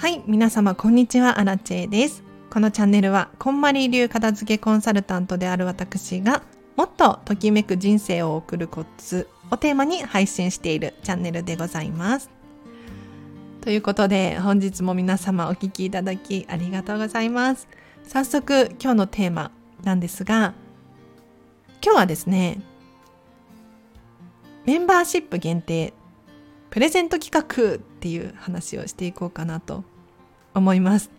[0.00, 2.22] はい、皆様こんにちは、アラチェです。
[2.48, 6.42] このチャンネルは、こんまり流片付けコンサルタントである私が、
[6.74, 12.30] もっとときめく人生を送るコツをテーマに配信しているチャンネルでございます。
[13.60, 17.68] ということで、本日も皆様お聞きいただきありがとうございます。
[18.04, 19.50] 早速、今日のテーマ
[19.84, 20.54] なんですが、
[21.84, 22.62] 今日はですね、
[24.64, 25.92] メンバーシップ限定
[26.70, 29.84] プレゼント企画っていう話をしていこうかなと
[30.54, 31.10] 思います。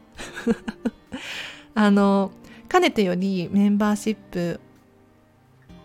[1.74, 2.32] あの、
[2.68, 4.60] かねてよりメンバーシップ、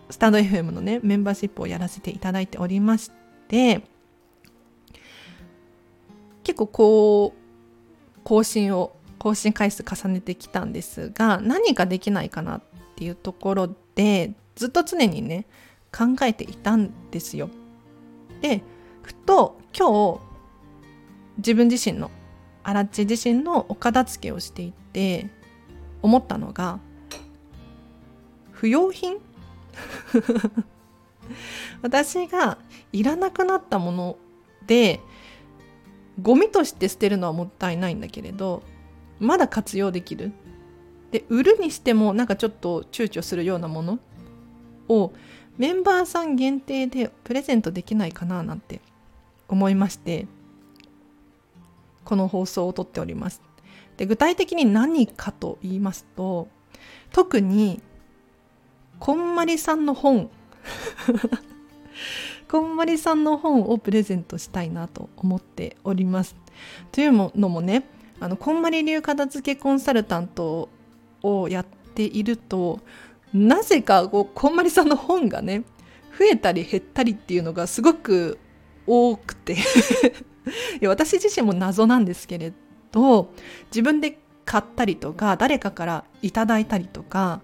[0.09, 3.11] スタンド FM のね、メンバーシップをやらせていただいておりまし
[3.47, 3.81] て、
[6.43, 12.61] 結構こう、更新を、更新回数重ねてきたんですが、何かできないかなっ
[12.95, 15.45] ていうところで、ずっと常にね、
[15.91, 17.49] 考えていたんですよ。
[18.41, 18.63] で、
[19.01, 20.21] ふと今日
[21.37, 22.11] 自分自身の
[22.67, 25.29] アラッチ自身のお片付けをしていて
[26.01, 26.81] 思ったのが
[28.51, 29.19] 不用品？
[31.81, 32.57] 私が
[32.91, 34.17] いらなくなったもの
[34.65, 34.99] で
[36.21, 38.63] ゴミとして捨てるのはもったいないんだけれど
[39.17, 40.33] まだ活用できる。
[41.11, 43.99] で売るにしてもなんかちょっと躊躇するようなもの
[44.89, 45.13] を
[45.57, 48.81] メンバーさん限定でプレゼントできないかななんて
[49.47, 50.27] 思いまして。
[52.07, 53.41] この放送をとっております。
[53.97, 56.47] で具体的に何かと言いますと
[57.11, 57.81] 特に
[58.97, 60.29] こんまりさんの本
[62.47, 66.37] こんまりさんの本をプレゼントしたいなと思っております。
[66.93, 67.83] というのもね
[68.21, 70.69] あのこんまり流片付けコンサルタント
[71.23, 72.79] をやっていると
[73.33, 75.65] なぜかこうこんまりさんの本がね
[76.17, 78.39] 増えたり減ったりっていうのがすごく
[78.85, 79.57] 多くて。
[80.47, 82.53] いや私自身も謎なんですけれ
[82.91, 83.31] ど
[83.69, 87.41] 自分で買ったりとか誰かからいただいたりとか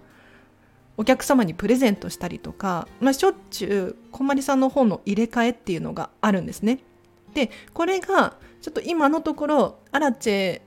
[0.96, 6.80] お客様にプレゼントしたりとか、まあ、しょっちゅうこんまりさんの本の入れ替えっていうのがあるんですね。
[7.34, 10.60] でこれがちょっと今のところアラチェ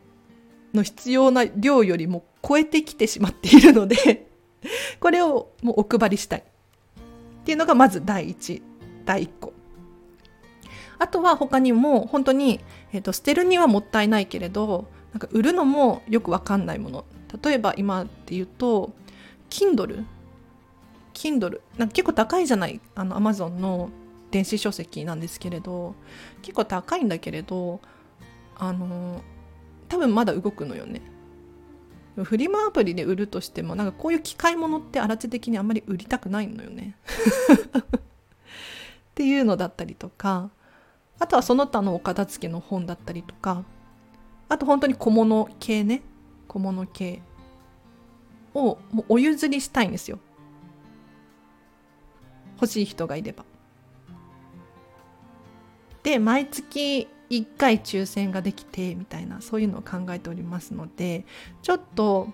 [0.74, 4.28] の必要な量よりも超えてきてしまっているので
[5.00, 6.44] これをもうお配りしたいっ
[7.46, 8.62] ていうのがまず第一
[9.06, 9.57] 第一個。
[11.00, 12.60] あとは他にも本当に、
[12.92, 17.06] えーと、捨てるにはもったいないけれどなんか売るのもよくわかんないもの。
[17.44, 18.94] 例えば今って言うと
[19.50, 20.06] Kindle
[21.14, 23.90] Kindle なんか結構高いじゃないあの Amazon の
[24.32, 25.96] 電子書籍なんですけれど
[26.42, 27.82] 結構高いんだけれど
[28.56, 29.22] あの
[29.90, 31.02] 多分まだ動くのよね。
[32.24, 36.98] フリマアプリで売るとしてもなんかこういう機械物って荒地的にあんまり売りたくないのよね。
[39.12, 40.50] っていうのだったりとか
[41.20, 43.64] あとはその他のお片付けの本だったりとか
[44.50, 46.02] あと本当に小物系ね
[46.48, 47.22] 小物系
[48.54, 50.20] をもうお譲りしたいんですよ。
[52.56, 53.46] 欲しい人がいれば。
[56.02, 61.26] で毎月1回抽選ができてみたいなそういうのを考えておりますので
[61.62, 62.30] ちょっと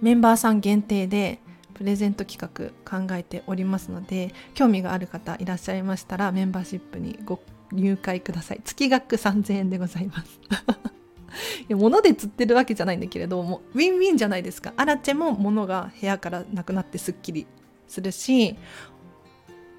[0.00, 1.40] メンバーさん限定で
[1.74, 7.40] プレゼント企画考えておりますので興味がある方いらっしゃいましたらメンバーシップにご
[7.72, 8.60] 入会ください。
[8.64, 10.40] 月額3000円でございます。
[11.62, 14.74] いや物で釣ってるわけじゃないんだけれどもウィンウィンじゃないですか。
[14.76, 17.46] アラチェも物が部屋からなくなってすっきり
[17.88, 18.56] するし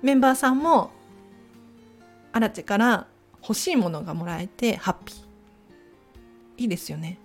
[0.01, 0.91] メンバーさんも
[2.31, 3.07] アラチェから
[3.41, 5.23] 欲しいものがもらえてハッピー。
[6.57, 7.19] いいですよね。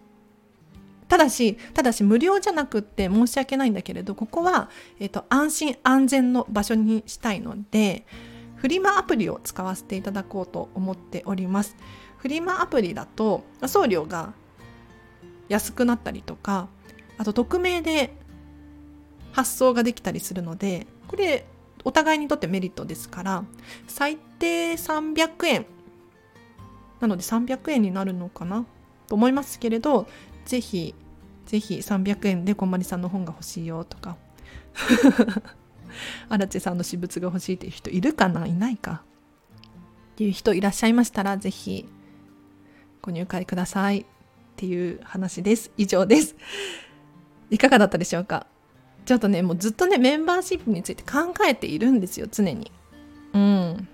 [1.08, 4.68] ただし、ただし無料じゃなくって申し訳ないんだけれど、ここは、
[5.00, 8.06] えっ、と、安心安全の場所にしたいので、
[8.56, 11.76] フリマアプリを使わせていただこうと思っております。
[12.18, 14.34] フリマアプリだと、送料が
[15.48, 16.68] 安くなったりとか、
[17.16, 18.14] あと匿名で
[19.32, 21.46] 発送ができたりするので、これ、
[21.84, 23.44] お互いにとってメリットですから、
[23.86, 25.66] 最低300円。
[27.00, 28.66] なので300円になるのかな
[29.06, 30.06] と思いますけれど、
[30.48, 30.94] ぜひ、
[31.44, 34.16] ぜひ300円でこんまりさんの本が欲しいよとか、
[36.30, 38.46] アラチェさんの私物が欲しいっていう人いるかな？
[38.46, 39.02] いないか
[40.12, 41.86] っていう人いらっしゃいましたら、ぜひ
[43.02, 44.04] ご入会くださいっ
[44.56, 45.70] ていう話です。
[45.76, 46.34] 以上です。
[47.50, 48.46] いかがだったでしょうか？
[49.04, 52.72] ちょっとね、もうずっとね、メンバーシップについて考えているんですよ、常に。
[53.34, 53.88] うん。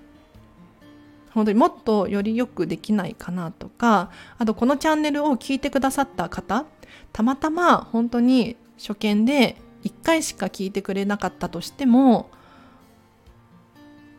[1.35, 6.65] 本当にもっとよりよくできないかなとかあとこのチャンネルを聞いてくださった方
[7.13, 12.31] たまたま本当に初見で1回しか聞いてくれなかったとしても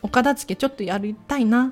[0.02, 1.72] お片付けちょっとやりたいなっ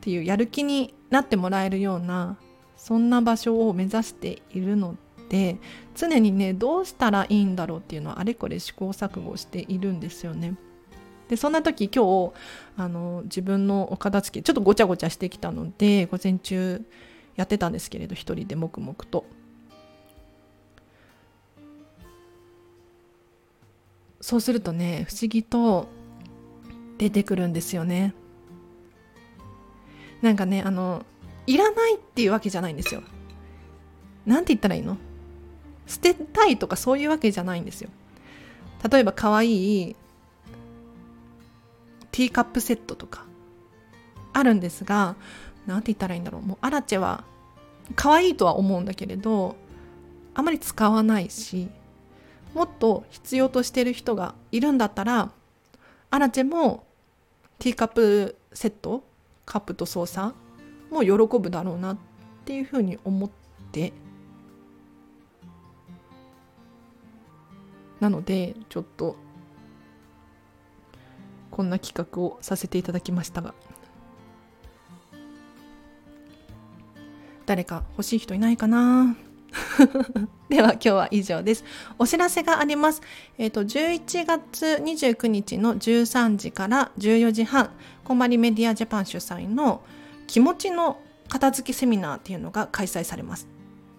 [0.00, 2.36] ていうやる気になってもらえるような
[2.76, 4.96] そんな場所を目指しているの
[5.28, 5.58] で
[5.94, 10.54] 常にねどうしたらいいんだろうっていうのはあれこれ試行錯誤しているんですよね。
[11.28, 12.32] でそんな時今日
[12.76, 16.84] あの自分のお片付けちょっとごちゃごちゃしてきたので午前中
[17.36, 19.24] やってたんですけれど一人で黙々と。
[24.20, 25.88] そうするとね不思議と
[26.96, 28.14] 出てくるんですよね。
[30.22, 31.04] なんかねあの
[31.46, 33.02] いらないっていうわけじゃないんですよ。
[34.24, 34.96] なんて言ったらいいの？
[35.86, 37.90] 捨てたいとかそういうわけじゃないんですよ。
[38.90, 39.96] 例えば可愛い
[42.14, 43.24] ティーカップセットとか
[44.32, 45.16] あるんですが
[45.66, 46.42] 何て言ったらいいんだろう。
[46.42, 47.24] もうアラチェは
[47.96, 49.56] 可愛いとは思うんだけれど
[50.32, 51.68] あまり使わないし
[52.54, 55.32] もっと必要としてる人がいるんだったら
[56.12, 56.86] アラチェも
[57.58, 59.02] ティーカップセット
[59.44, 60.36] カップと操作
[60.92, 61.98] も喜ぶだろうなっ
[62.44, 63.30] ていうふうに思っ
[63.72, 63.92] て
[67.98, 69.16] なのでちょっと
[71.54, 73.54] こんな企画をさせていただきましたが
[77.46, 79.16] 誰か欲しい人いないかな？
[80.48, 81.64] では今日は以上です。
[81.96, 83.02] お知らせがあります。
[83.38, 87.70] えっ、ー、と、11月29日の13時から14時半、
[88.02, 89.82] コンバリメディアジャパン主催の
[90.26, 90.98] 気持ちの
[91.28, 93.53] 片付けセミナーっていうのが開催されます。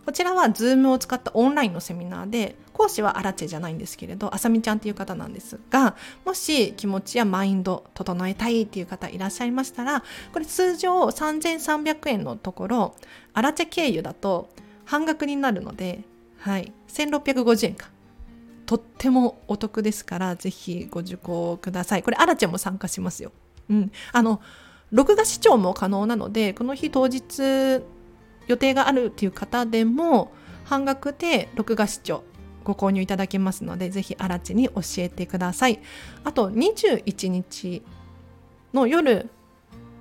[0.06, 12.96] こちらは Zoom を使ったオンラインのセミナーで講師はアラチェじゃないんですけれどあさみちゃんっていう方なんですがもし気持ちやマインド整えたいっていう方いらっしゃいましたらこれ通常3300円のところ
[13.34, 14.50] アラチェ経由だと
[14.86, 16.02] 半額になるので、
[16.38, 17.90] はい、1650円か。
[18.68, 22.04] とってもお得ですからぜひご受講ください。
[22.04, 23.32] これアラチェも参加しますよ、
[23.70, 24.42] うん、あの
[24.92, 27.84] 録画視聴も可能なのでこの日当日
[28.48, 30.32] 予定があるっていう方でも
[30.64, 32.24] 半額で録画視聴
[32.64, 35.80] ご購入いただけますのでぜひあらちに教えてください。
[36.24, 37.84] あと21日
[38.74, 39.30] の夜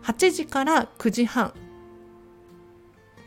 [0.03, 1.53] 8時から9時半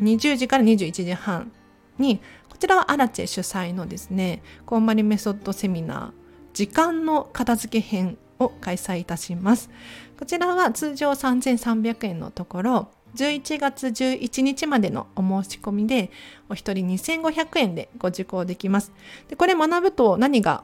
[0.01, 1.51] 20時から21時半
[1.97, 6.11] にこちらはアラチェ主催のですねコンマリメソッドセミナー
[6.53, 9.69] 時間の片付け編を開催いたします。
[10.17, 16.11] こちらは通常3300円のところ11月11日までのお申し込みで
[16.49, 18.93] お一人2500円でご受講できます。
[19.27, 20.63] でこれ学ぶと何が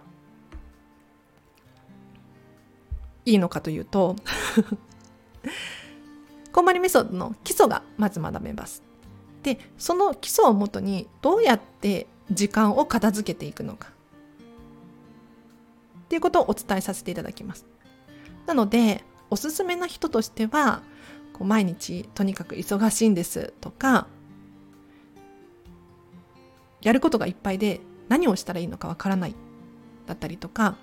[3.25, 4.15] いいのかというと
[6.51, 8.83] こんまりメソッドの基礎がまず学べます。
[9.41, 13.89] でその基礎をもとにどうやって時間を片付けていくのか
[16.05, 17.65] っていうことをお伝えさせていただきます。
[18.45, 20.83] なのでおすすめな人としては
[21.33, 24.07] こう毎日とにかく忙しいんですとか
[26.81, 29.35] やることがいっぱいで何をしたらいいのかわからない
[30.05, 30.75] だったりとか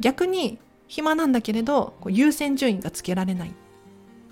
[0.00, 3.54] 逆に暇なんだけれどこう優先順位がつけられない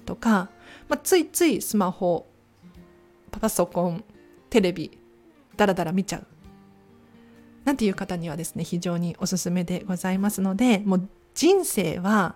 [0.05, 0.51] とか、
[0.89, 2.27] まあ、ついついスマホ
[3.31, 4.05] パソコン
[4.51, 4.99] テレビ
[5.57, 6.27] ダラダラ見ちゃう。
[7.65, 12.35] なんていう方にはですね非常におすすめでございますのでもう人生は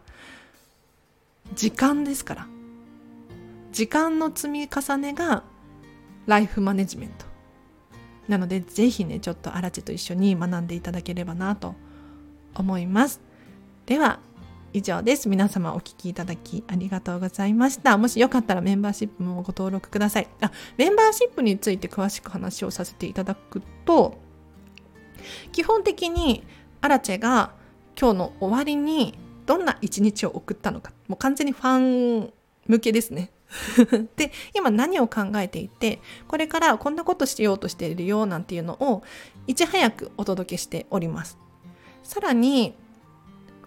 [1.54, 2.53] 時間ですから。
[3.74, 5.42] 時間の積み重ねが
[6.26, 7.26] ライフマネジメント。
[8.28, 11.74] なのでぜひねちょっとアラチェと一緒に学んでいただければなと
[12.54, 13.20] 思います。
[13.86, 14.20] では
[14.72, 15.28] 以上です。
[15.28, 17.98] 皆様お聞きいただきありがとうございました。
[17.98, 20.28] もしよかったらメンバーシップもご登録ください。
[20.40, 24.18] あメンバーシップについて詳しく話をさせていただくと
[25.50, 26.46] 基本的に
[26.80, 27.50] アラチェが
[28.00, 30.92] 今日の終わりにどんな一日を送ったのか。
[31.08, 32.32] もう完全にファン
[32.68, 33.32] 向けですね。
[34.16, 39.02] で今何を考えていてこれからこんなことしようとしているよなんていうのを
[39.46, 41.38] いち早くお届けしております。
[42.02, 42.74] さらに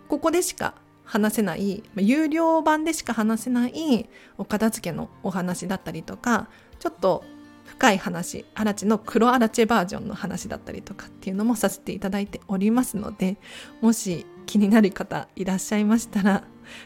[0.07, 7.23] ここでしか話せない有料版でしか話せないお片付けのお話だったりとかちょっと
[7.65, 13.37] 深い話アラチの黒アラチェバージョンの話だったりとかっていうのもさせていただいておりますので
[13.81, 16.43] もし気になる方いらっしゃいましたら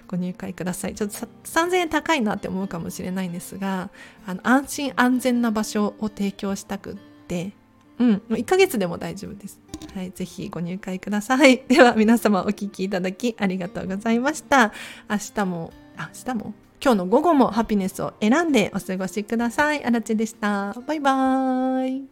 [0.07, 1.15] ご入会くださいちょっと
[1.45, 3.89] 3000円高いなって思うかもしれないんですが
[4.27, 6.95] あの安心安全な場所を提供したくっ
[7.27, 7.53] て
[7.99, 9.61] うん1ヶ月でも大丈夫です
[9.95, 11.63] はい、ぜひご入会ください。
[11.67, 14.71] では皆様お聴きいただきありがとうございました。
[15.09, 16.53] 明日も、明日も？
[16.83, 19.83] 今日の午後もハピネスを選んでお過ごしください。
[19.83, 20.73] あらちでした。
[20.87, 22.10] バイバーイ。